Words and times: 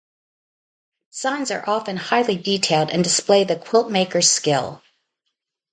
Designs 1.11 1.51
are 1.51 1.63
often 1.69 1.95
highly 1.95 2.35
detailed, 2.35 2.89
and 2.89 3.03
display 3.03 3.43
the 3.43 3.55
quiltmaker's 3.55 4.27
skill. 4.27 4.81